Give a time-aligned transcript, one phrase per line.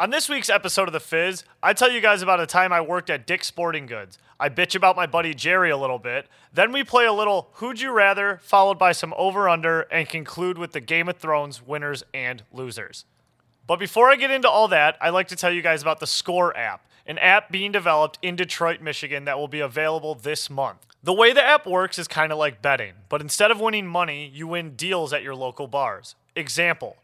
[0.00, 2.80] On this week's episode of The Fizz, I tell you guys about a time I
[2.80, 4.16] worked at Dick's Sporting Goods.
[4.40, 6.26] I bitch about my buddy Jerry a little bit.
[6.54, 10.56] Then we play a little Who'd You Rather, followed by some over under, and conclude
[10.56, 13.04] with the Game of Thrones winners and losers.
[13.66, 16.06] But before I get into all that, I'd like to tell you guys about the
[16.06, 20.86] Score app, an app being developed in Detroit, Michigan that will be available this month.
[21.02, 24.30] The way the app works is kind of like betting, but instead of winning money,
[24.32, 26.14] you win deals at your local bars.
[26.34, 26.96] Example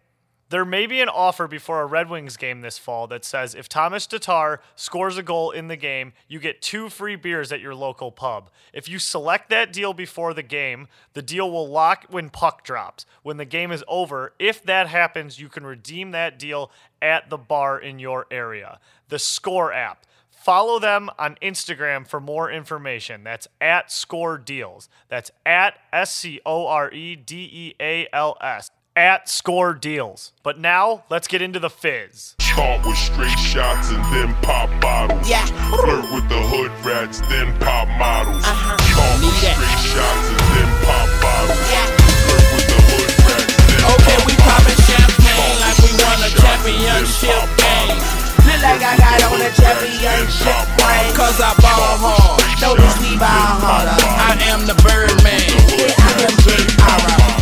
[0.48, 3.68] there may be an offer before a Red Wings game this fall that says if
[3.68, 7.74] Thomas Tatar scores a goal in the game, you get two free beers at your
[7.74, 8.50] local pub.
[8.72, 13.06] If you select that deal before the game, the deal will lock when puck drops.
[13.22, 16.70] When the game is over, if that happens, you can redeem that deal
[17.02, 18.78] at the bar in your area.
[19.08, 20.04] The Score app.
[20.30, 23.24] Follow them on Instagram for more information.
[23.24, 24.88] That's at Score Deals.
[25.08, 30.32] That's at S C O R E D E A L S at Score Deals.
[30.42, 32.34] But now, let's get into the fizz.
[32.40, 35.28] Start with straight shots and then pop bottles.
[35.28, 35.44] Yeah.
[35.68, 38.40] Flirt with the hood rats, then pop models.
[38.40, 38.80] Uh-huh.
[38.80, 39.56] Start with Need that.
[39.60, 41.60] straight shots and then pop bottles.
[41.68, 41.86] Yeah.
[42.24, 44.64] Flirt with the hood rats, then Okay, pop we bottles.
[44.64, 47.92] poppin' champagne like we won a championship game.
[47.92, 48.24] bottles.
[48.48, 51.12] Look like I got on a championship ring.
[51.12, 52.40] Cause I ball hard.
[52.64, 53.92] Notice we ball harder.
[54.00, 55.44] I am the Birdman.
[55.76, 57.35] Yeah, I am Big Ara.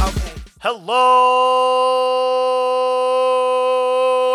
[0.67, 0.95] Hello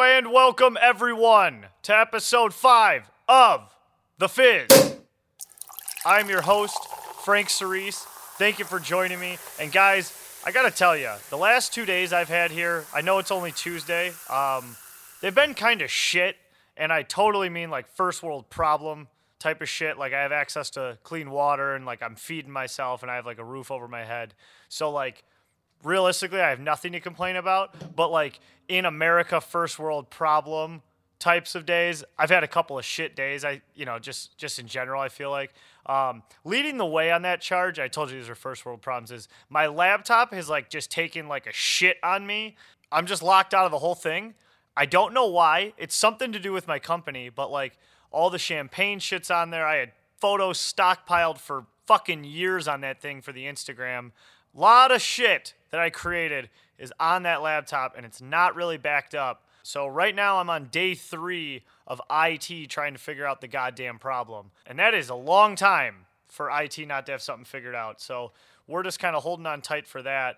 [0.04, 3.76] and welcome everyone to episode 5 of
[4.20, 5.00] The Fizz.
[6.06, 6.78] I'm your host,
[7.24, 8.06] Frank Cerise.
[8.38, 9.40] Thank you for joining me.
[9.60, 10.14] And guys,
[10.46, 13.52] I gotta tell you, the last two days I've had here, I know it's only
[13.52, 14.76] Tuesday, um,
[15.22, 16.36] they've been kind of shit.
[16.78, 19.08] And I totally mean like first world problem
[19.40, 19.98] type of shit.
[19.98, 23.26] Like I have access to clean water and like I'm feeding myself and I have
[23.26, 24.36] like a roof over my head.
[24.68, 25.24] So like
[25.84, 27.96] realistically, I have nothing to complain about.
[27.96, 30.82] But like in America, first world problem
[31.20, 33.44] types of days, I've had a couple of shit days.
[33.44, 35.54] I, you know, just just in general, I feel like
[35.86, 37.80] um, leading the way on that charge.
[37.80, 39.12] I told you these are first world problems.
[39.12, 42.56] Is my laptop has like just taken like a shit on me.
[42.92, 44.34] I'm just locked out of the whole thing.
[44.76, 45.74] I don't know why.
[45.78, 47.78] It's something to do with my company, but like
[48.12, 49.68] all the champagne shits on there.
[49.68, 54.12] I had photos stockpiled for fucking years on that thing for the Instagram.
[54.54, 59.14] Lot of shit that I created is on that laptop and it's not really backed
[59.14, 59.44] up.
[59.64, 64.00] So right now I'm on day three of IT trying to figure out the goddamn
[64.00, 64.52] problem.
[64.66, 68.02] And that is a long time for IT not to have something figured out.
[68.02, 68.32] So
[68.68, 70.38] we're just kind of holding on tight for that.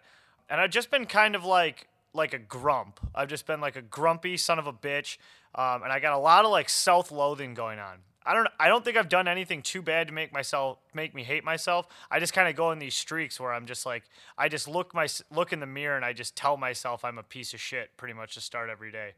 [0.49, 2.99] And I've just been kind of like like a grump.
[3.16, 5.17] I've just been like a grumpy son of a bitch.
[5.53, 7.97] Um, and I got a lot of like self-loathing going on.
[8.23, 11.23] I don't I don't think I've done anything too bad to make myself make me
[11.23, 11.88] hate myself.
[12.12, 14.03] I just kind of go in these streaks where I'm just like
[14.38, 17.23] I just look my look in the mirror and I just tell myself I'm a
[17.23, 19.13] piece of shit pretty much to start every day.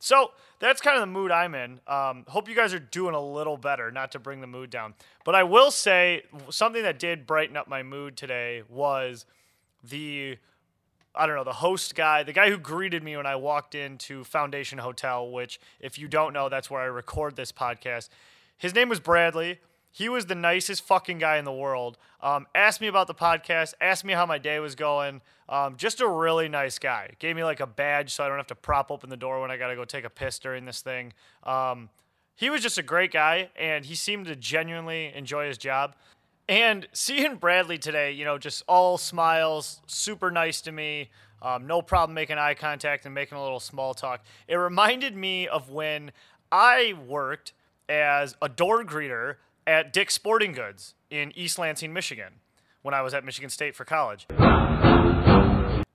[0.00, 1.80] So that's kind of the mood I'm in.
[1.86, 4.94] Um, hope you guys are doing a little better, not to bring the mood down.
[5.24, 9.26] But I will say something that did brighten up my mood today was
[9.82, 10.38] the
[11.18, 14.22] I don't know, the host guy, the guy who greeted me when I walked into
[14.22, 18.08] Foundation Hotel, which, if you don't know, that's where I record this podcast.
[18.56, 19.58] His name was Bradley.
[19.90, 21.98] He was the nicest fucking guy in the world.
[22.22, 25.20] Um, asked me about the podcast, asked me how my day was going.
[25.48, 27.10] Um, just a really nice guy.
[27.18, 29.50] Gave me like a badge so I don't have to prop open the door when
[29.50, 31.14] I got to go take a piss during this thing.
[31.42, 31.88] Um,
[32.36, 35.96] he was just a great guy, and he seemed to genuinely enjoy his job.
[36.48, 41.10] And seeing Bradley today, you know, just all smiles, super nice to me,
[41.42, 44.22] um, no problem making eye contact and making a little small talk.
[44.48, 46.10] It reminded me of when
[46.50, 47.52] I worked
[47.88, 49.36] as a door greeter
[49.66, 52.34] at Dick's Sporting Goods in East Lansing, Michigan,
[52.80, 54.26] when I was at Michigan State for college.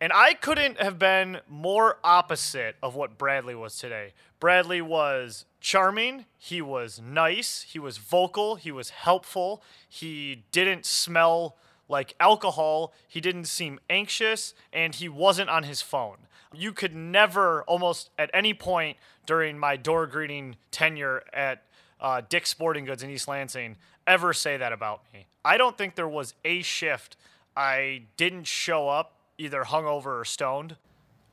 [0.03, 4.11] And I couldn't have been more opposite of what Bradley was today.
[4.37, 11.55] Bradley was charming, he was nice, he was vocal, he was helpful, he didn't smell
[11.87, 16.17] like alcohol, he didn't seem anxious, and he wasn't on his phone.
[16.53, 21.63] You could never, almost at any point during my door greeting tenure at
[22.01, 25.27] uh, Dick's Sporting Goods in East Lansing, ever say that about me.
[25.45, 27.15] I don't think there was a shift
[27.55, 30.75] I didn't show up either hungover or stoned.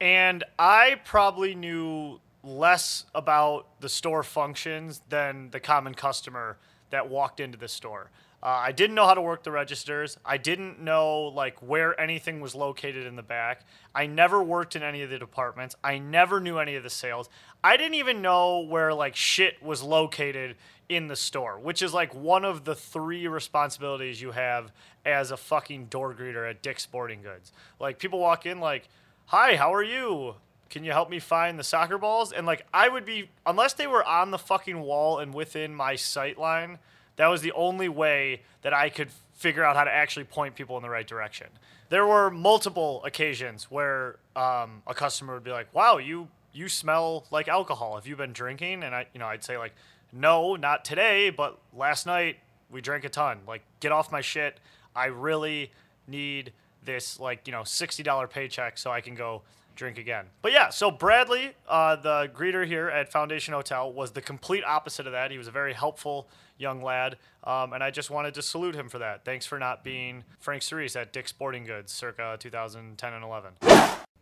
[0.01, 6.57] And I probably knew less about the store functions than the common customer
[6.91, 8.11] that walked into the store.
[8.43, 10.17] Uh, I didn't know how to work the registers.
[10.25, 13.67] I didn't know like where anything was located in the back.
[13.95, 15.77] I never worked in any of the departments.
[15.85, 17.29] I never knew any of the sales.
[17.63, 20.57] I didn't even know where like shit was located
[20.89, 24.73] in the store, which is like one of the three responsibilities you have
[25.05, 27.53] as a fucking door greeter at Dick's Sporting Goods.
[27.79, 28.89] Like people walk in like,
[29.27, 30.37] "Hi, how are you?"
[30.71, 32.33] can you help me find the soccer balls?
[32.33, 35.97] And like I would be unless they were on the fucking wall and within my
[35.97, 36.79] sight line,
[37.17, 40.77] that was the only way that I could figure out how to actually point people
[40.77, 41.47] in the right direction.
[41.89, 47.27] There were multiple occasions where um, a customer would be like, "Wow, you you smell
[47.31, 47.97] like alcohol.
[47.97, 49.75] Have you been drinking?" And I, you know, I'd say like,
[50.13, 52.37] "No, not today, but last night
[52.71, 53.41] we drank a ton.
[53.47, 54.59] Like, get off my shit.
[54.95, 55.73] I really
[56.07, 56.53] need
[56.85, 59.43] this like you know sixty dollar paycheck so I can go
[59.77, 60.27] drink again.
[60.43, 65.07] But yeah, so Bradley, uh, the greeter here at Foundation Hotel, was the complete opposite
[65.07, 65.31] of that.
[65.31, 66.29] He was a very helpful
[66.59, 69.25] young lad, um, and I just wanted to salute him for that.
[69.25, 73.53] Thanks for not being Frank Cerise at Dick's Sporting Goods circa 2010 and 11.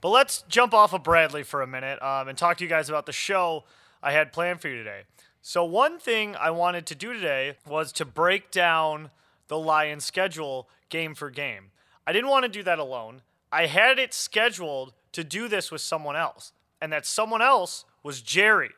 [0.01, 2.89] But let's jump off of Bradley for a minute um, and talk to you guys
[2.89, 3.65] about the show
[4.03, 5.03] I had planned for you today.
[5.43, 9.11] So, one thing I wanted to do today was to break down
[9.49, 11.71] the Lions schedule game for game.
[12.07, 13.23] I didn't want to do that alone.
[13.51, 18.23] I had it scheduled to do this with someone else, and that someone else was
[18.23, 18.71] Jerry.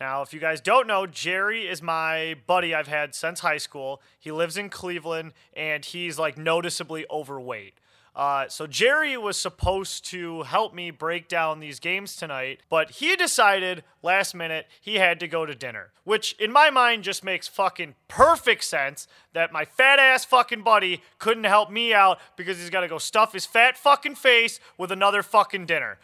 [0.00, 4.00] Now, if you guys don't know, Jerry is my buddy I've had since high school.
[4.16, 7.74] He lives in Cleveland and he's like noticeably overweight.
[8.14, 13.14] Uh, so Jerry was supposed to help me break down these games tonight, but he
[13.14, 17.46] decided last minute he had to go to dinner, which in my mind just makes
[17.46, 22.70] fucking perfect sense that my fat ass fucking buddy couldn't help me out because he's
[22.70, 25.98] got to go stuff his fat fucking face with another fucking dinner.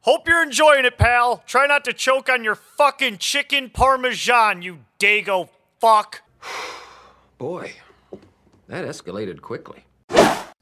[0.00, 1.44] Hope you're enjoying it, pal.
[1.46, 5.48] Try not to choke on your fucking chicken parmesan, you dago
[5.80, 6.22] fuck.
[7.38, 7.74] Boy,
[8.66, 9.84] that escalated quickly.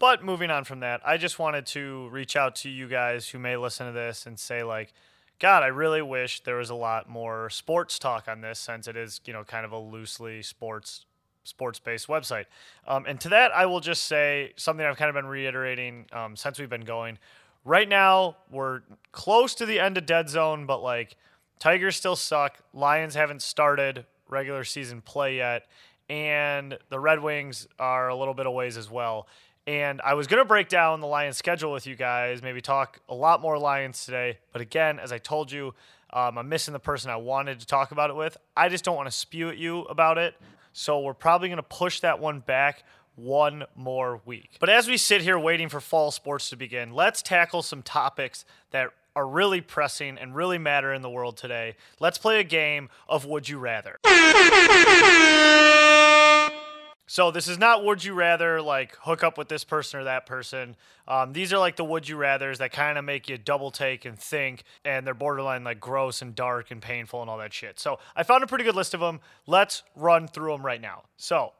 [0.01, 3.39] But moving on from that, I just wanted to reach out to you guys who
[3.39, 4.95] may listen to this and say, like,
[5.39, 8.97] God, I really wish there was a lot more sports talk on this since it
[8.97, 11.05] is, you know, kind of a loosely sports
[11.45, 12.47] sports based website.
[12.89, 16.35] Um, and to that, I will just say something I've kind of been reiterating um,
[16.35, 17.19] since we've been going.
[17.67, 18.81] Right now, we're
[19.13, 21.17] close to the end of dead zone, but like
[21.59, 22.59] Tigers still suck.
[22.73, 25.67] Lions haven't started regular season play yet,
[26.09, 29.27] and the Red Wings are a little bit of ways as well.
[29.67, 33.01] And I was going to break down the Lions schedule with you guys, maybe talk
[33.09, 34.39] a lot more Lions today.
[34.53, 35.75] But again, as I told you,
[36.13, 38.37] um, I'm missing the person I wanted to talk about it with.
[38.57, 40.35] I just don't want to spew at you about it.
[40.73, 42.85] So we're probably going to push that one back
[43.17, 44.57] one more week.
[44.61, 48.45] But as we sit here waiting for fall sports to begin, let's tackle some topics
[48.71, 51.77] that are really pressing and really matter in the world today.
[51.99, 53.99] Let's play a game of Would You Rather.
[57.11, 60.27] So this is not would you rather like hook up with this person or that
[60.27, 60.77] person.
[61.09, 64.05] Um, these are like the would you rather's that kind of make you double take
[64.05, 67.81] and think, and they're borderline like gross and dark and painful and all that shit.
[67.81, 69.19] So I found a pretty good list of them.
[69.49, 71.03] Let's run through them right now.
[71.17, 71.53] So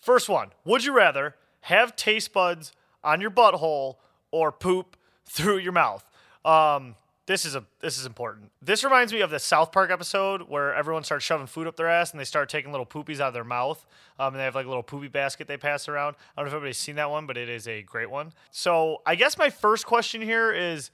[0.00, 2.72] first one: Would you rather have taste buds
[3.04, 3.98] on your butthole
[4.32, 6.04] or poop through your mouth?
[6.44, 6.96] Um,
[7.30, 8.50] this is a this is important.
[8.60, 11.86] This reminds me of the South Park episode where everyone starts shoving food up their
[11.86, 13.86] ass and they start taking little poopies out of their mouth.
[14.18, 16.16] Um, and they have like a little poopy basket they pass around.
[16.36, 18.32] I don't know if everybody's seen that one, but it is a great one.
[18.50, 20.90] So I guess my first question here is,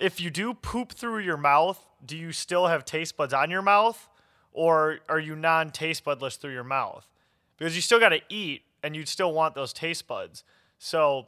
[0.00, 3.62] if you do poop through your mouth, do you still have taste buds on your
[3.62, 4.08] mouth,
[4.54, 7.06] or are you non taste budless through your mouth?
[7.58, 10.42] Because you still got to eat and you'd still want those taste buds.
[10.78, 11.26] So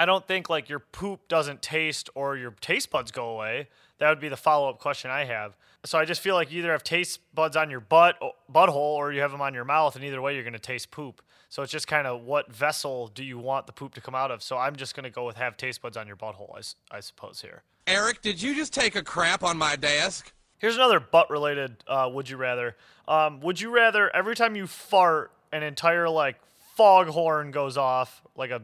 [0.00, 3.68] I don't think like your poop doesn't taste or your taste buds go away.
[3.98, 5.58] That would be the follow up question I have.
[5.84, 8.18] So I just feel like you either have taste buds on your butt
[8.50, 10.90] butthole or you have them on your mouth, and either way you're going to taste
[10.90, 11.20] poop.
[11.50, 14.30] So it's just kind of what vessel do you want the poop to come out
[14.30, 14.42] of?
[14.42, 17.00] So I'm just going to go with have taste buds on your butthole, I, I
[17.00, 17.62] suppose here.
[17.86, 20.32] Eric, did you just take a crap on my desk?
[20.56, 21.84] Here's another butt related.
[21.86, 22.74] Uh, would you rather?
[23.06, 26.36] Um, would you rather every time you fart, an entire like
[26.74, 28.62] foghorn goes off, like a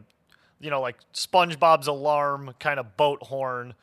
[0.59, 3.73] you know, like SpongeBob's alarm kind of boat horn?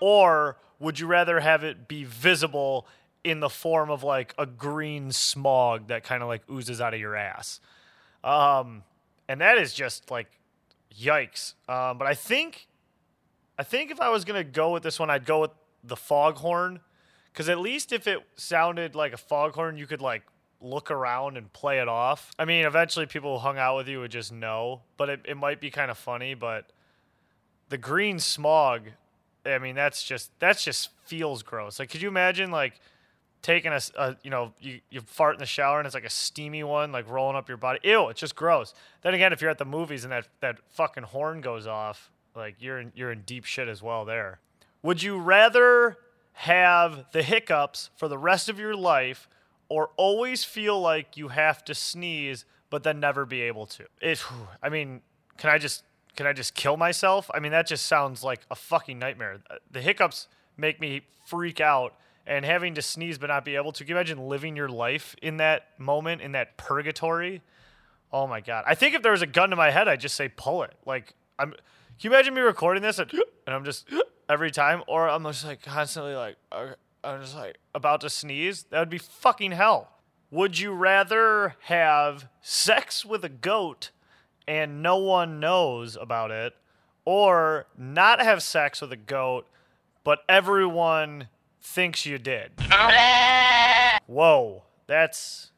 [0.00, 2.86] or would you rather have it be visible
[3.22, 7.00] in the form of like a green smog that kind of like oozes out of
[7.00, 7.60] your ass?
[8.24, 8.82] Um,
[9.28, 10.28] and that is just like
[10.98, 11.54] yikes.
[11.68, 12.66] Um, but I think,
[13.58, 15.50] I think if I was gonna go with this one, I'd go with
[15.84, 16.80] the foghorn,
[17.32, 20.22] because at least if it sounded like a foghorn, you could like
[20.60, 22.30] look around and play it off.
[22.38, 25.36] I mean, eventually people who hung out with you would just know, but it, it
[25.36, 26.34] might be kind of funny.
[26.34, 26.70] But
[27.68, 28.82] the green smog,
[29.46, 31.78] I mean, that's just that's just feels gross.
[31.78, 32.80] Like, could you imagine like
[33.42, 36.10] taking a, a, you know you, you fart in the shower and it's like a
[36.10, 39.50] steamy one like rolling up your body ew it's just gross then again if you're
[39.50, 43.22] at the movies and that that fucking horn goes off like you're in you're in
[43.22, 44.38] deep shit as well there
[44.82, 45.96] would you rather
[46.32, 49.28] have the hiccups for the rest of your life
[49.70, 53.84] or always feel like you have to sneeze but then never be able to.
[54.02, 54.22] It
[54.62, 55.00] I mean,
[55.38, 55.84] can I just
[56.16, 57.30] can I just kill myself?
[57.32, 59.40] I mean, that just sounds like a fucking nightmare.
[59.48, 61.94] Uh, the hiccups make me freak out,
[62.26, 63.84] and having to sneeze but not be able to.
[63.84, 67.42] Can you imagine living your life in that moment, in that purgatory?
[68.12, 68.64] Oh my god!
[68.66, 70.74] I think if there was a gun to my head, I'd just say pull it.
[70.84, 71.52] Like I'm.
[71.52, 73.12] Can you imagine me recording this and,
[73.46, 73.86] and I'm just
[74.28, 76.36] every time, or I'm just like constantly like
[77.02, 78.64] I'm just like about to sneeze?
[78.64, 79.88] That would be fucking hell.
[80.30, 83.90] Would you rather have sex with a goat
[84.46, 86.54] and no one knows about it,
[87.04, 89.46] or not have sex with a goat
[90.04, 91.28] but everyone
[91.60, 92.52] thinks you did?
[94.06, 95.52] Whoa, that's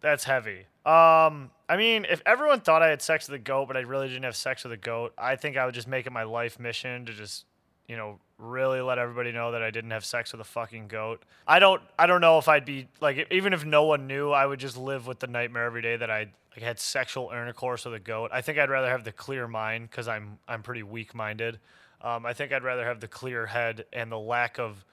[0.00, 0.66] that's heavy.
[0.84, 4.08] Um, I mean, if everyone thought I had sex with a goat, but I really
[4.08, 6.58] didn't have sex with a goat, I think I would just make it my life
[6.58, 7.44] mission to just,
[7.90, 11.24] you know, really let everybody know that I didn't have sex with a fucking goat.
[11.44, 14.46] I don't I don't know if I'd be like even if no one knew, I
[14.46, 17.94] would just live with the nightmare every day that I like had sexual intercourse with
[17.94, 18.30] a goat.
[18.32, 21.58] I think I'd rather have the clear mind cuz I'm I'm pretty weak-minded.
[22.00, 24.84] Um, I think I'd rather have the clear head and the lack of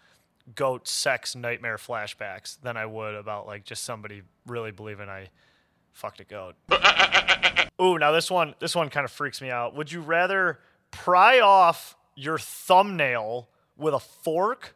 [0.56, 5.30] goat sex nightmare flashbacks than I would about like just somebody really believing I
[5.94, 6.56] fucked a goat.
[7.80, 9.76] Ooh, now this one this one kind of freaks me out.
[9.76, 13.48] Would you rather pry off your thumbnail
[13.78, 14.76] with a fork?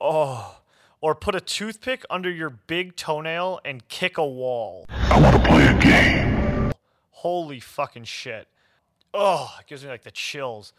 [0.00, 0.58] Oh,
[1.00, 4.84] or put a toothpick under your big toenail and kick a wall.
[4.90, 6.72] I want to play a game.
[7.10, 8.46] Holy fucking shit.
[9.14, 10.72] Oh, it gives me like the chills.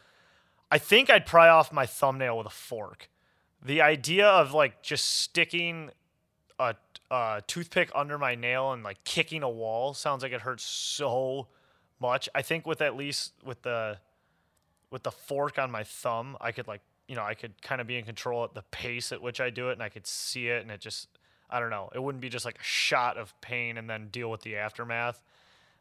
[0.71, 3.09] I think I'd pry off my thumbnail with a fork.
[3.63, 5.89] The idea of like just sticking
[6.59, 6.75] a,
[7.09, 11.47] a toothpick under my nail and like kicking a wall sounds like it hurts so
[11.99, 12.29] much.
[12.35, 13.97] I think with at least with the
[14.93, 17.87] with the fork on my thumb, I could like you know I could kind of
[17.87, 20.47] be in control at the pace at which I do it, and I could see
[20.47, 21.09] it, and it just
[21.49, 21.89] I don't know.
[21.93, 25.21] It wouldn't be just like a shot of pain and then deal with the aftermath.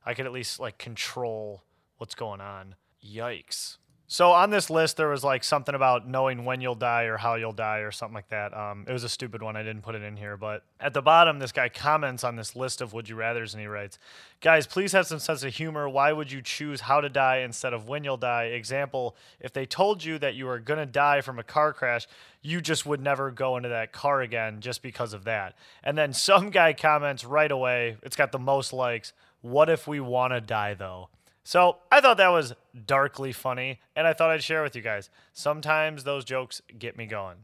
[0.05, 1.63] I could at least like control
[1.99, 2.75] what's going on.
[3.07, 3.77] Yikes.
[4.13, 7.37] So on this list, there was like something about knowing when you'll die or how
[7.37, 8.55] you'll die or something like that.
[8.55, 9.57] Um, it was a stupid one.
[9.57, 10.37] I didn't put it in here.
[10.37, 13.63] But at the bottom, this guy comments on this list of would you rather's and
[13.63, 13.99] he writes,
[14.43, 15.89] Guys, please have some sense of humor.
[15.89, 18.49] Why would you choose how to die instead of when you'll die?
[18.53, 22.07] Example, if they told you that you were going to die from a car crash,
[22.43, 25.57] you just would never go into that car again just because of that.
[25.83, 29.15] And then some guy comments right away, it's got the most likes.
[29.41, 31.09] What if we want to die though?
[31.45, 32.55] So I thought that was
[32.87, 35.11] darkly funny, and I thought I'd share with you guys.
[35.33, 37.39] Sometimes those jokes get me going.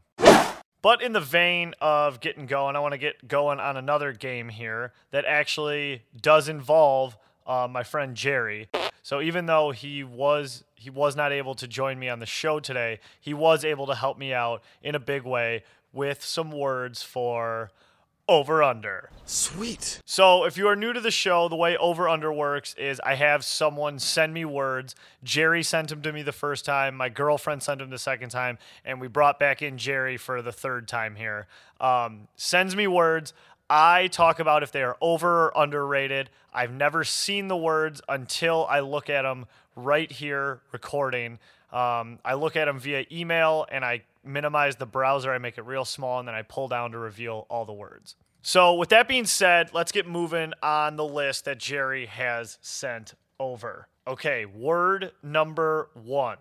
[0.81, 4.47] But in the vein of getting going, I want to get going on another game
[4.47, 8.69] here that actually does involve uh, my friend Jerry.
[9.03, 12.61] So even though he was he was not able to join me on the show
[12.61, 17.01] today, he was able to help me out in a big way with some words
[17.01, 17.71] for
[18.29, 19.09] over under.
[19.25, 20.01] Sweet.
[20.05, 23.15] So, if you are new to the show, the way over under works is I
[23.15, 24.95] have someone send me words.
[25.23, 26.95] Jerry sent them to me the first time.
[26.95, 30.51] My girlfriend sent them the second time, and we brought back in Jerry for the
[30.51, 31.47] third time here.
[31.81, 33.33] Um, sends me words.
[33.69, 36.29] I talk about if they are over or underrated.
[36.53, 39.45] I've never seen the words until I look at them
[39.83, 41.39] right here recording.
[41.71, 45.65] Um, I look at them via email and I minimize the browser, I make it
[45.65, 48.15] real small, and then I pull down to reveal all the words.
[48.41, 53.13] So, with that being said, let's get moving on the list that Jerry has sent
[53.39, 53.87] over.
[54.07, 56.37] Okay, word number one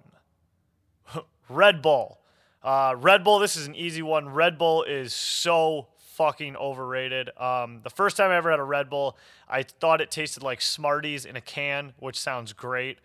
[1.49, 2.21] Red Bull.
[2.63, 4.29] Uh, Red Bull, this is an easy one.
[4.29, 7.31] Red Bull is so fucking overrated.
[7.39, 9.17] Um, the first time I ever had a Red Bull,
[9.49, 12.99] I thought it tasted like Smarties in a can, which sounds great.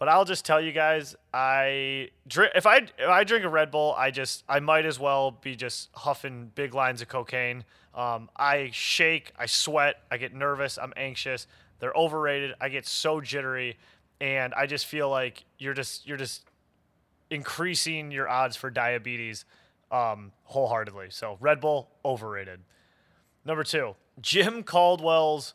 [0.00, 3.70] But I'll just tell you guys, I drink if I if I drink a Red
[3.70, 7.64] Bull, I just I might as well be just huffing big lines of cocaine.
[7.94, 11.46] Um, I shake, I sweat, I get nervous, I'm anxious.
[11.80, 12.54] They're overrated.
[12.58, 13.76] I get so jittery,
[14.22, 16.44] and I just feel like you're just you're just
[17.28, 19.44] increasing your odds for diabetes
[19.92, 21.08] um, wholeheartedly.
[21.10, 22.60] So Red Bull overrated.
[23.44, 25.52] Number two, Jim Caldwell's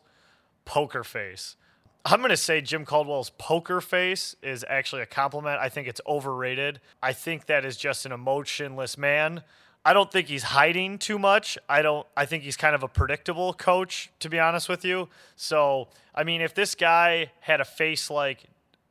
[0.64, 1.56] poker face.
[2.08, 5.58] I'm going to say Jim Caldwell's poker face is actually a compliment.
[5.60, 6.80] I think it's overrated.
[7.02, 9.42] I think that is just an emotionless man.
[9.84, 11.58] I don't think he's hiding too much.
[11.68, 15.08] I don't I think he's kind of a predictable coach to be honest with you.
[15.34, 18.44] So, I mean, if this guy had a face like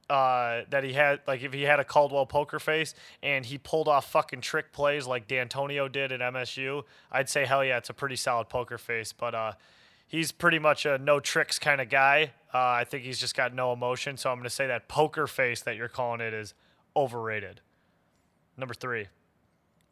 [0.09, 2.93] uh, that he had like if he had a Caldwell poker face
[3.23, 7.63] and he pulled off fucking trick plays like Dantonio did at MSU, I'd say hell
[7.63, 9.53] yeah, it's a pretty solid poker face, but uh
[10.07, 12.33] he's pretty much a no tricks kind of guy.
[12.53, 14.17] Uh, I think he's just got no emotion.
[14.17, 16.53] So I'm going to say that poker face that you're calling it is
[16.95, 17.61] overrated.
[18.57, 19.07] Number three,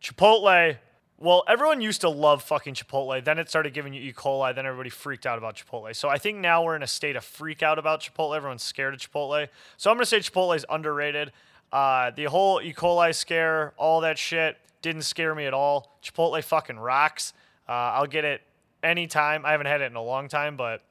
[0.01, 0.77] Chipotle
[1.17, 3.23] Well, everyone used to love fucking Chipotle.
[3.23, 4.13] Then it started giving you E.
[4.13, 4.55] coli.
[4.55, 5.93] Then everybody freaked out about Chipotle.
[5.95, 8.35] So I think now we're in a state of freak out about Chipotle.
[8.35, 9.49] Everyone's scared of Chipotle.
[9.75, 11.33] So I'm gonna say Chipotle is underrated.
[11.73, 12.71] Uh, the whole E.
[12.73, 15.97] coli scare, all that shit, didn't scare me at all.
[16.03, 17.33] Chipotle fucking rocks.
[17.67, 18.41] Uh, I'll get it
[18.83, 19.45] anytime.
[19.45, 20.81] I haven't had it in a long time, but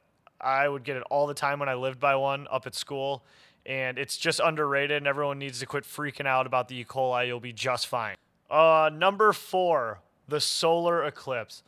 [0.40, 3.24] I would get it all the time when I lived by one up at school.
[3.64, 6.84] And it's just underrated, and everyone needs to quit freaking out about the E.
[6.84, 7.28] coli.
[7.28, 8.16] You'll be just fine.
[8.50, 11.62] Uh, number four, the solar eclipse.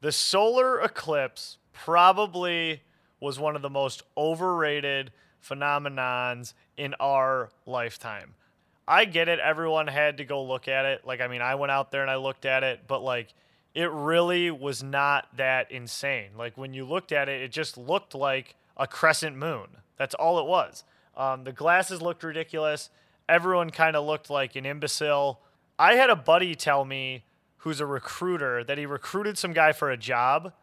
[0.00, 2.82] The solar eclipse probably
[3.20, 8.34] was one of the most overrated phenomenons in our lifetime.
[8.88, 9.38] I get it.
[9.38, 11.06] Everyone had to go look at it.
[11.06, 13.32] Like, I mean, I went out there and I looked at it, but like,
[13.76, 16.30] it really was not that insane.
[16.36, 19.66] Like, when you looked at it, it just looked like a crescent moon.
[19.98, 20.82] That's all it was.
[21.14, 22.88] Um, the glasses looked ridiculous.
[23.28, 25.42] Everyone kind of looked like an imbecile.
[25.78, 27.24] I had a buddy tell me
[27.58, 30.54] who's a recruiter that he recruited some guy for a job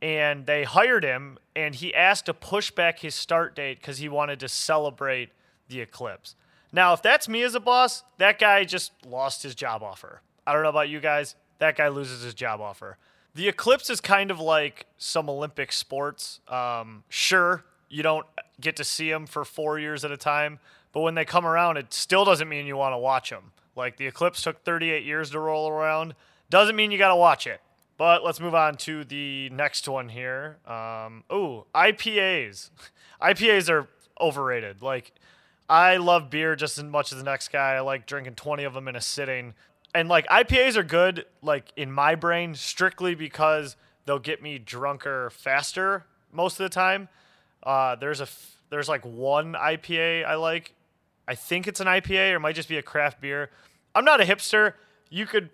[0.00, 4.08] and they hired him and he asked to push back his start date because he
[4.08, 5.28] wanted to celebrate
[5.68, 6.36] the eclipse.
[6.72, 10.22] Now, if that's me as a boss, that guy just lost his job offer.
[10.46, 11.34] I don't know about you guys.
[11.62, 12.98] That guy loses his job offer.
[13.36, 16.40] The eclipse is kind of like some Olympic sports.
[16.48, 18.26] Um, sure, you don't
[18.60, 20.58] get to see them for four years at a time,
[20.90, 23.52] but when they come around, it still doesn't mean you want to watch them.
[23.76, 26.16] Like the eclipse took 38 years to roll around.
[26.50, 27.60] Doesn't mean you got to watch it.
[27.96, 30.58] But let's move on to the next one here.
[30.66, 32.70] Um, oh, IPAs.
[33.22, 33.86] IPAs are
[34.20, 34.82] overrated.
[34.82, 35.12] Like,
[35.68, 37.74] I love beer just as much as the next guy.
[37.74, 39.54] I like drinking 20 of them in a sitting.
[39.94, 45.30] And like IPAs are good, like in my brain, strictly because they'll get me drunker
[45.30, 47.08] faster most of the time.
[47.62, 50.74] Uh, there's a f- there's like one IPA I like.
[51.28, 53.50] I think it's an IPA or it might just be a craft beer.
[53.94, 54.74] I'm not a hipster.
[55.10, 55.50] You could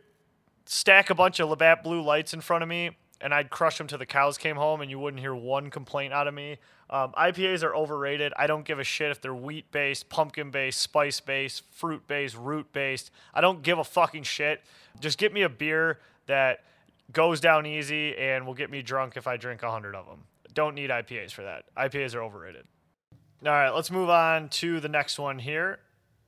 [0.67, 3.87] stack a bunch of Labatt Blue Lights in front of me, and I'd crush them
[3.87, 6.59] till the cows came home, and you wouldn't hear one complaint out of me.
[6.91, 8.33] Um, IPAs are overrated.
[8.37, 12.37] I don't give a shit if they're wheat based, pumpkin based, spice based, fruit based,
[12.37, 13.11] root based.
[13.35, 14.63] I don't give a fucking shit.
[15.01, 16.65] Just get me a beer that
[17.13, 20.25] goes down easy and will get me drunk if I drink a hundred of them.
[20.55, 21.65] Don't need IPAs for that.
[21.77, 22.67] IPAs are overrated.
[23.45, 25.79] All right, let's move on to the next one here.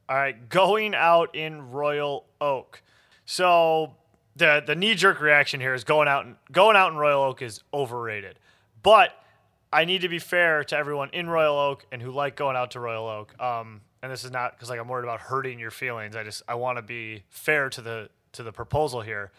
[0.08, 2.82] All right, going out in Royal Oak.
[3.24, 3.94] So
[4.40, 7.42] the the knee jerk reaction here is going out and going out in Royal Oak
[7.42, 8.40] is overrated.
[8.82, 9.12] But
[9.72, 12.72] I need to be fair to everyone in Royal Oak and who like going out
[12.72, 13.40] to Royal Oak.
[13.40, 16.16] Um, and this is not because like I'm worried about hurting your feelings.
[16.16, 19.30] I just I want to be fair to the to the proposal here.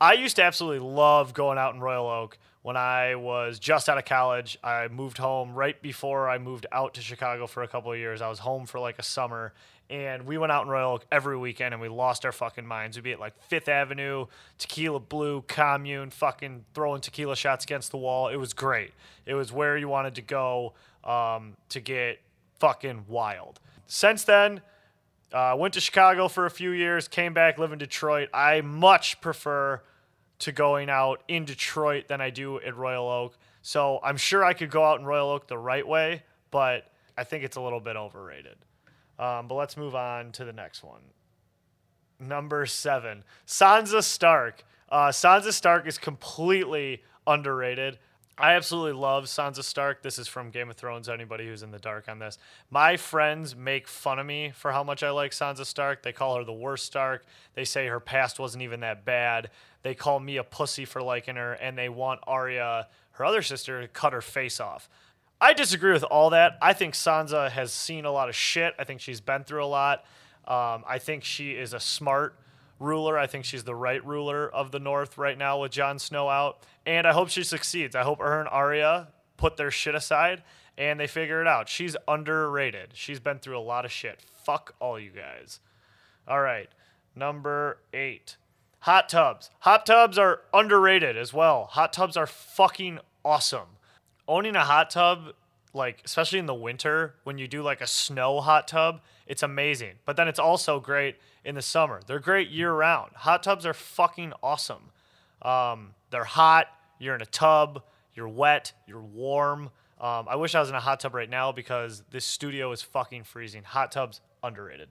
[0.00, 3.98] I used to absolutely love going out in Royal Oak when I was just out
[3.98, 4.58] of college.
[4.62, 8.22] I moved home right before I moved out to Chicago for a couple of years.
[8.22, 9.52] I was home for like a summer
[9.90, 12.96] and we went out in Royal Oak every weekend and we lost our fucking minds.
[12.96, 14.26] We'd be at like Fifth Avenue,
[14.58, 18.28] Tequila Blue, Commune, fucking throwing tequila shots against the wall.
[18.28, 18.92] It was great.
[19.26, 20.72] It was where you wanted to go
[21.04, 22.20] um, to get
[22.58, 23.60] fucking wild.
[23.86, 24.62] Since then,
[25.32, 28.28] uh, went to Chicago for a few years, came back, live in Detroit.
[28.32, 29.82] I much prefer
[30.42, 33.38] to going out in Detroit than I do at Royal Oak.
[33.62, 37.22] So I'm sure I could go out in Royal Oak the right way, but I
[37.22, 38.56] think it's a little bit overrated.
[39.20, 41.02] Um, but let's move on to the next one.
[42.18, 44.64] Number seven, Sansa Stark.
[44.88, 47.98] Uh, Sansa Stark is completely underrated.
[48.38, 50.02] I absolutely love Sansa Stark.
[50.02, 51.08] This is from Game of Thrones.
[51.08, 52.38] Anybody who's in the dark on this.
[52.70, 56.02] My friends make fun of me for how much I like Sansa Stark.
[56.02, 57.26] They call her the worst Stark.
[57.54, 59.50] They say her past wasn't even that bad.
[59.82, 63.82] They call me a pussy for liking her, and they want Arya, her other sister,
[63.82, 64.88] to cut her face off.
[65.38, 66.56] I disagree with all that.
[66.62, 68.74] I think Sansa has seen a lot of shit.
[68.78, 70.04] I think she's been through a lot.
[70.46, 72.34] Um, I think she is a smart
[72.78, 73.18] ruler.
[73.18, 76.58] I think she's the right ruler of the North right now with Jon Snow out.
[76.84, 77.94] And I hope she succeeds.
[77.94, 80.42] I hope her and Arya put their shit aside
[80.78, 81.68] and they figure it out.
[81.68, 82.90] She's underrated.
[82.94, 84.24] She's been through a lot of shit.
[84.44, 85.60] Fuck all you guys.
[86.26, 86.68] All right.
[87.14, 88.36] Number eight.
[88.80, 89.50] Hot tubs.
[89.60, 91.68] Hot tubs are underrated as well.
[91.72, 93.76] Hot tubs are fucking awesome.
[94.26, 95.34] Owning a hot tub,
[95.72, 99.94] like especially in the winter when you do like a snow hot tub, it's amazing.
[100.04, 102.00] But then it's also great in the summer.
[102.06, 103.12] They're great year round.
[103.14, 104.90] Hot tubs are fucking awesome.
[105.42, 106.66] Um, they're hot.
[106.98, 107.82] You're in a tub.
[108.14, 108.72] You're wet.
[108.86, 109.70] You're warm.
[110.00, 112.82] Um, I wish I was in a hot tub right now because this studio is
[112.82, 113.62] fucking freezing.
[113.62, 114.88] Hot tubs underrated.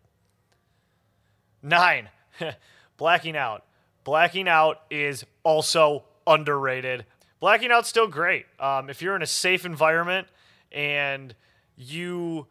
[1.61, 2.09] Nine,
[2.97, 3.65] blacking out.
[4.03, 7.05] Blacking out is also underrated.
[7.39, 8.45] Blacking out's still great.
[8.59, 10.27] Um, if you're in a safe environment
[10.71, 11.35] and
[11.75, 12.47] you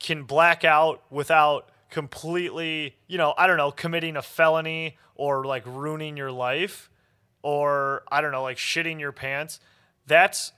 [0.00, 5.64] can black out without completely, you know, I don't know, committing a felony or like
[5.66, 6.90] ruining your life,
[7.42, 9.60] or I don't know, like shitting your pants,
[10.06, 10.52] that's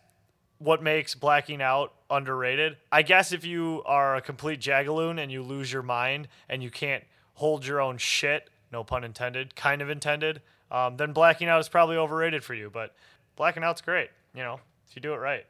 [0.58, 2.76] what makes blacking out underrated.
[2.92, 6.70] I guess if you are a complete jagaloon and you lose your mind and you
[6.70, 7.02] can't
[7.34, 11.68] hold your own shit, no pun intended, kind of intended, um, then blacking out is
[11.68, 12.70] probably overrated for you.
[12.70, 12.94] But
[13.34, 15.46] blacking out's great, you know, if you do it right.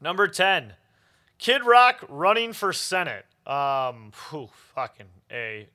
[0.00, 0.74] Number 10,
[1.38, 3.26] Kid Rock running for Senate.
[3.48, 5.68] Um, whew, fucking A.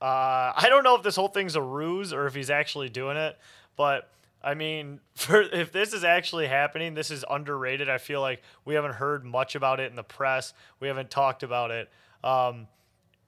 [0.00, 3.16] Uh, I don't know if this whole thing's a ruse or if he's actually doing
[3.16, 3.38] it,
[3.76, 4.10] but
[4.42, 7.88] I mean, for if this is actually happening, this is underrated.
[7.88, 10.54] I feel like we haven't heard much about it in the press.
[10.80, 11.90] We haven't talked about it.
[12.24, 12.66] Um,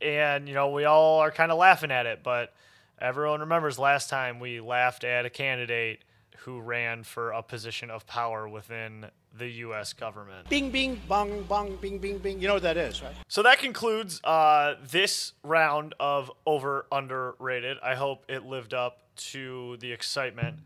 [0.01, 2.53] and you know, we all are kind of laughing at it, but
[3.01, 6.01] everyone remembers last time we laughed at a candidate
[6.38, 9.92] who ran for a position of power within the U.S.
[9.92, 10.49] government.
[10.49, 12.40] Bing, bing, bong, bong, bing, bing, bing.
[12.40, 13.14] You know what that is, right?
[13.29, 17.79] So that concludes uh, this round of over underrated.
[17.83, 20.57] I hope it lived up to the excitement.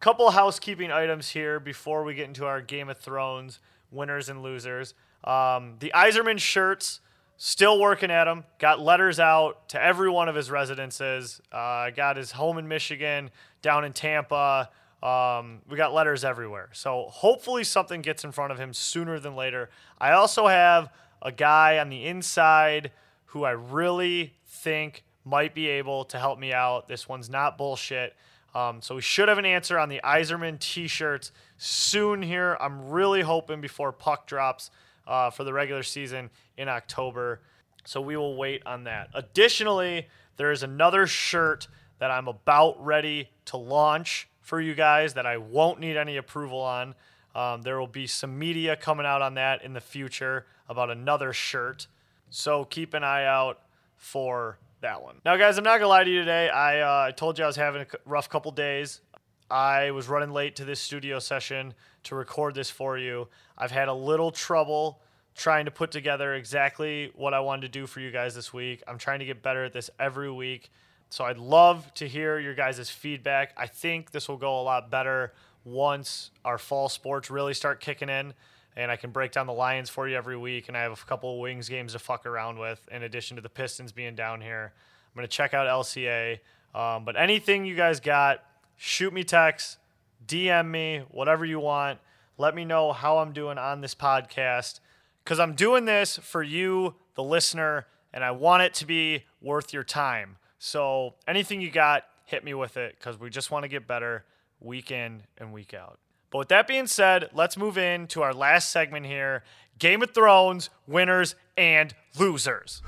[0.00, 3.58] Couple housekeeping items here before we get into our Game of Thrones
[3.90, 4.94] winners and losers.
[5.24, 7.00] Um, the Yzerman shirts,
[7.36, 8.44] still working at them.
[8.58, 11.40] Got letters out to every one of his residences.
[11.50, 13.30] Uh, got his home in Michigan,
[13.62, 14.70] down in Tampa.
[15.02, 16.70] Um, we got letters everywhere.
[16.72, 19.70] So hopefully something gets in front of him sooner than later.
[20.00, 22.90] I also have a guy on the inside
[23.26, 26.88] who I really think might be able to help me out.
[26.88, 28.14] This one's not bullshit.
[28.54, 32.56] Um, so we should have an answer on the Yzerman t-shirts soon here.
[32.60, 34.70] I'm really hoping before puck drops
[35.06, 37.40] uh, for the regular season in October.
[37.84, 39.10] So we will wait on that.
[39.14, 40.08] Additionally,
[40.38, 45.36] there is another shirt that I'm about ready to launch for you guys that I
[45.36, 46.94] won't need any approval on.
[47.34, 51.34] Um, there will be some media coming out on that in the future about another
[51.34, 51.86] shirt.
[52.30, 53.60] So keep an eye out
[53.96, 55.16] for that one.
[55.22, 56.48] Now, guys, I'm not gonna lie to you today.
[56.48, 59.02] I uh, told you I was having a rough couple days.
[59.50, 63.28] I was running late to this studio session to record this for you.
[63.58, 65.02] I've had a little trouble
[65.34, 68.82] trying to put together exactly what I wanted to do for you guys this week.
[68.88, 70.70] I'm trying to get better at this every week.
[71.10, 73.52] So I'd love to hear your guys' feedback.
[73.56, 75.32] I think this will go a lot better
[75.64, 78.32] once our fall sports really start kicking in
[78.76, 81.06] and I can break down the Lions for you every week and I have a
[81.06, 84.40] couple of Wings games to fuck around with in addition to the Pistons being down
[84.40, 84.72] here.
[84.74, 86.38] I'm going to check out LCA.
[86.74, 88.44] Um, but anything you guys got,
[88.76, 89.78] shoot me text,
[90.26, 91.98] DM me, whatever you want.
[92.36, 94.78] Let me know how I'm doing on this podcast
[95.24, 99.72] because I'm doing this for you, the listener, and I want it to be worth
[99.72, 100.36] your time.
[100.58, 104.24] So anything you got, hit me with it because we just want to get better
[104.60, 105.98] week in and week out.
[106.30, 109.44] But with that being said, let's move in to our last segment here
[109.78, 112.82] Game of Thrones winners and losers.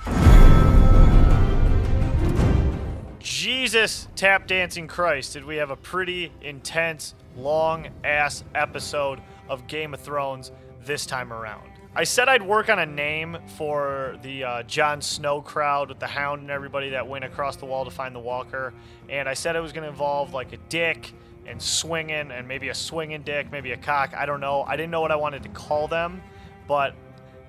[3.20, 9.94] Jesus tap dancing Christ, did we have a pretty intense, long ass episode of Game
[9.94, 10.50] of Thrones
[10.84, 11.70] this time around?
[11.94, 16.06] I said I'd work on a name for the uh, Jon Snow crowd with the
[16.06, 18.72] Hound and everybody that went across the wall to find the Walker,
[19.08, 21.12] and I said it was going to involve like a dick
[21.46, 24.14] and swinging and maybe a swinging dick, maybe a cock.
[24.16, 24.62] I don't know.
[24.62, 26.22] I didn't know what I wanted to call them,
[26.68, 26.94] but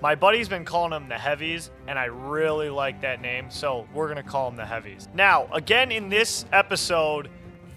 [0.01, 4.11] my buddy's been calling them the Heavies, and I really like that name, so we're
[4.11, 5.07] going to call them the Heavies.
[5.13, 7.29] Now, again, in this episode,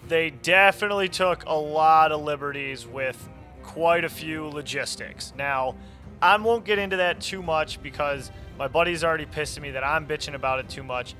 [0.08, 3.28] they definitely took a lot of liberties with
[3.74, 5.32] quite a few logistics.
[5.36, 5.74] Now,
[6.22, 9.84] I won't get into that too much because my buddy's already pissed at me that
[9.84, 11.16] I'm bitching about it too much.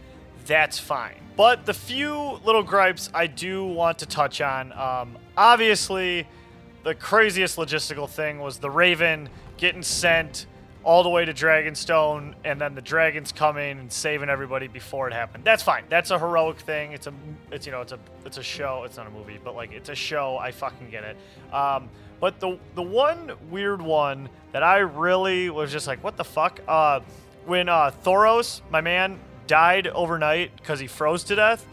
[0.47, 1.17] That's fine.
[1.37, 2.15] But the few
[2.45, 6.29] little gripes I do want to touch on, um, obviously,
[6.85, 10.47] the craziest logistical thing was the Raven getting sent
[10.85, 15.15] all the way to Dragonstone, and then the dragons coming and saving everybody before it
[15.15, 15.43] happened.
[15.43, 15.85] That's fine.
[15.89, 16.93] That's a heroic thing.
[16.93, 17.15] It's a,
[17.51, 18.85] it's you know, it's a, it's a show.
[18.85, 20.37] It's not a movie, but like it's a show.
[20.37, 21.17] I fucking get it.
[21.53, 21.89] Um,
[22.21, 26.61] but the the one weird one that I really was just like, what the fuck?
[26.69, 27.01] Uh,
[27.47, 31.67] when uh, Thoros, my man, died overnight because he froze to death.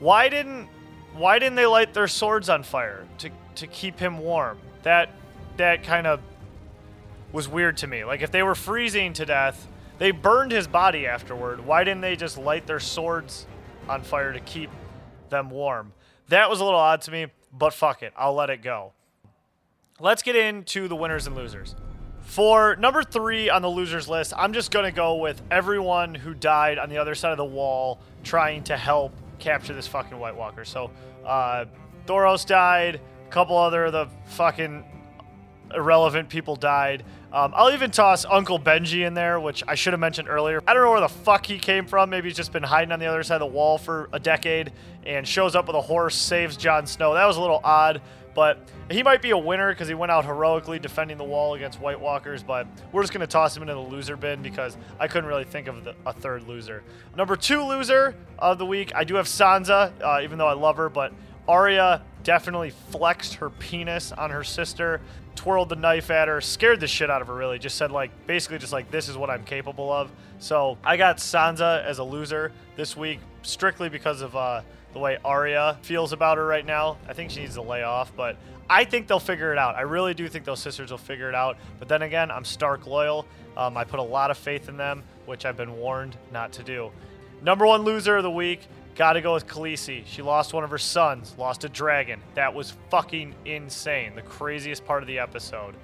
[0.00, 0.68] Why didn't
[1.14, 4.58] why didn't they light their swords on fire to to keep him warm?
[4.82, 5.10] That
[5.56, 6.20] that kind of
[7.34, 8.04] was weird to me.
[8.04, 9.66] Like if they were freezing to death,
[9.98, 11.66] they burned his body afterward.
[11.66, 13.46] Why didn't they just light their swords
[13.88, 14.70] on fire to keep
[15.28, 15.92] them warm?
[16.28, 18.12] That was a little odd to me, but fuck it.
[18.16, 18.92] I'll let it go.
[19.98, 21.74] Let's get into the winners and losers.
[22.20, 26.34] For number three on the losers list, I'm just going to go with everyone who
[26.34, 30.36] died on the other side of the wall trying to help capture this fucking White
[30.36, 30.64] Walker.
[30.64, 30.90] So,
[31.26, 31.66] uh,
[32.06, 34.84] Thoros died, a couple other of the fucking
[35.74, 37.04] irrelevant people died.
[37.32, 40.62] Um, I'll even toss Uncle Benji in there, which I should have mentioned earlier.
[40.68, 42.10] I don't know where the fuck he came from.
[42.10, 44.72] Maybe he's just been hiding on the other side of the wall for a decade
[45.04, 47.14] and shows up with a horse, saves Jon Snow.
[47.14, 48.00] That was a little odd,
[48.34, 51.80] but he might be a winner because he went out heroically defending the wall against
[51.80, 52.44] White Walkers.
[52.44, 55.44] But we're just going to toss him into the loser bin because I couldn't really
[55.44, 56.84] think of the, a third loser.
[57.16, 60.76] Number two loser of the week, I do have Sansa, uh, even though I love
[60.76, 61.12] her, but
[61.48, 65.00] Arya definitely flexed her penis on her sister
[65.36, 67.58] twirled the knife at her, scared the shit out of her, really.
[67.58, 70.10] Just said, like, basically, just like, this is what I'm capable of.
[70.38, 75.18] So I got Sansa as a loser this week, strictly because of uh, the way
[75.24, 76.96] Arya feels about her right now.
[77.08, 78.36] I think she needs to lay off, but
[78.68, 79.76] I think they'll figure it out.
[79.76, 81.58] I really do think those sisters will figure it out.
[81.78, 83.26] But then again, I'm Stark loyal.
[83.56, 86.62] Um, I put a lot of faith in them, which I've been warned not to
[86.62, 86.90] do.
[87.42, 90.04] Number one loser of the week Gotta go with Khaleesi.
[90.06, 92.20] She lost one of her sons, lost a dragon.
[92.34, 94.14] That was fucking insane.
[94.14, 95.74] The craziest part of the episode.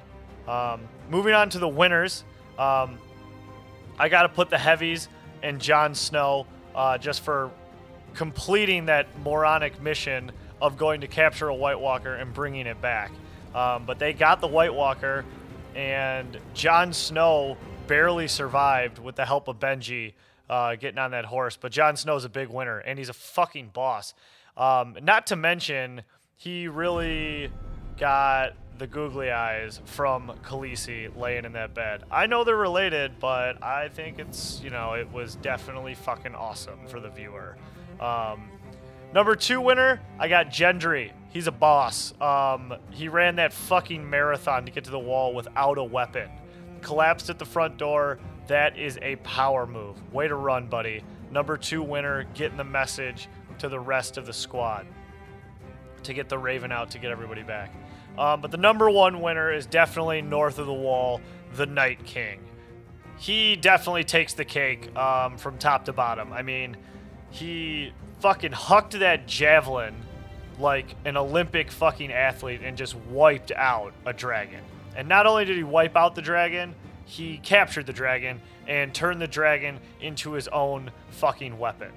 [0.47, 2.25] Um, moving on to the winners.
[2.59, 2.99] Um,
[3.99, 5.09] I gotta put the heavies
[5.43, 7.51] and Jon Snow uh, just for
[8.15, 13.11] completing that moronic mission of going to capture a White Walker and bringing it back.
[13.55, 15.25] Um, but they got the White Walker,
[15.75, 20.13] and Jon Snow barely survived with the help of Benji
[20.51, 21.57] uh, getting on that horse.
[21.57, 24.13] But Jon Snow's a big winner, and he's a fucking boss.
[24.57, 26.03] Um, not to mention,
[26.37, 27.51] he really
[27.97, 32.03] got the googly eyes from Khaleesi laying in that bed.
[32.11, 36.87] I know they're related, but I think it's, you know, it was definitely fucking awesome
[36.89, 37.57] for the viewer.
[38.01, 38.49] Um,
[39.15, 41.13] number two winner, I got Gendry.
[41.29, 42.13] He's a boss.
[42.21, 46.29] Um, he ran that fucking marathon to get to the wall without a weapon.
[46.81, 48.19] Collapsed at the front door,
[48.51, 49.97] that is a power move.
[50.13, 51.05] Way to run, buddy.
[51.31, 53.29] Number two winner, getting the message
[53.61, 54.87] to the rest of the squad
[56.03, 57.73] to get the Raven out to get everybody back.
[58.19, 61.21] Um, but the number one winner is definitely north of the wall,
[61.55, 62.41] the Night King.
[63.19, 66.33] He definitely takes the cake um, from top to bottom.
[66.33, 66.77] I mean,
[67.31, 69.95] he fucking hucked that javelin
[70.59, 74.65] like an Olympic fucking athlete and just wiped out a dragon.
[74.97, 76.75] And not only did he wipe out the dragon,
[77.11, 81.91] he captured the dragon and turned the dragon into his own fucking weapon.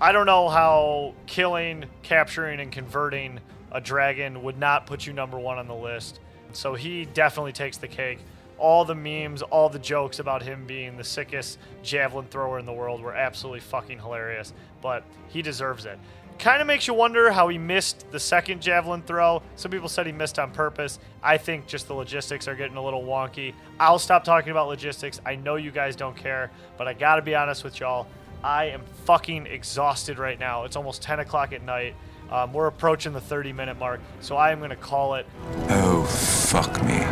[0.00, 3.38] I don't know how killing, capturing, and converting
[3.70, 6.20] a dragon would not put you number one on the list.
[6.52, 8.18] So he definitely takes the cake.
[8.56, 12.72] All the memes, all the jokes about him being the sickest javelin thrower in the
[12.72, 15.98] world were absolutely fucking hilarious, but he deserves it.
[16.38, 19.42] Kind of makes you wonder how he missed the second javelin throw.
[19.56, 20.98] Some people said he missed on purpose.
[21.22, 23.54] I think just the logistics are getting a little wonky.
[23.80, 25.20] I'll stop talking about logistics.
[25.24, 28.06] I know you guys don't care, but I gotta be honest with y'all.
[28.44, 30.64] I am fucking exhausted right now.
[30.64, 31.94] It's almost 10 o'clock at night.
[32.30, 35.26] Um, we're approaching the 30 minute mark, so I am going to call it.
[35.68, 37.04] Oh, fuck me.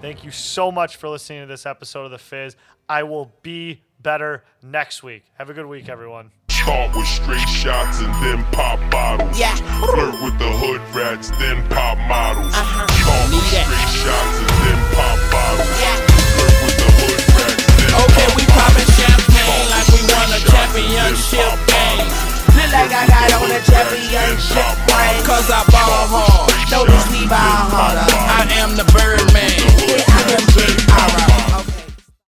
[0.00, 2.56] Thank you so much for listening to this episode of The Fizz.
[2.88, 5.24] I will be better next week.
[5.34, 6.30] Have a good week, everyone.
[6.66, 9.38] Caught with straight shots and then pop bottles.
[9.38, 9.54] Yeah.
[9.78, 12.50] Flirt with the hood rats, then pop models.
[12.50, 12.90] Uh-huh.
[12.90, 13.70] Caught with that.
[13.70, 15.70] straight shots and then pop bottles.
[15.78, 15.94] Yeah.
[16.34, 20.42] Flirt with the hood rats, then Okay, pop we poppin' champagne like we won a
[20.42, 22.10] championship game.
[22.50, 25.22] Feel like I got on a championship ring.
[25.22, 26.50] Cause I ball hard.
[26.66, 28.10] Know these Levi harder.
[28.10, 29.54] I am the Birdman.
[29.86, 31.35] Yeah, I am Big Aura.